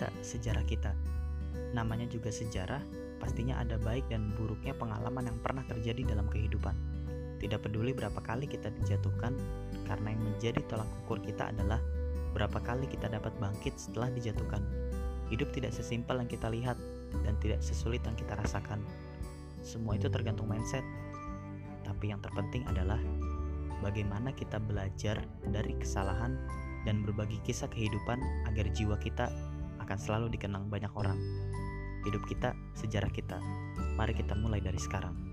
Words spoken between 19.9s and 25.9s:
itu tergantung mindset. Tapi yang terpenting adalah bagaimana kita belajar dari